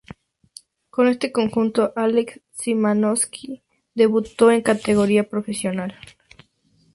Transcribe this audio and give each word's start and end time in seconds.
Con 0.89 1.05
este 1.09 1.31
conjunto, 1.31 1.93
Alexander 1.95 2.43
Szymanowski 2.57 3.61
debutó 3.93 4.49
en 4.49 4.63
categoría 4.63 5.29
profesional. 5.29 5.93